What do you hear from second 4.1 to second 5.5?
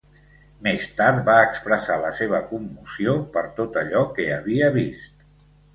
que havia vist.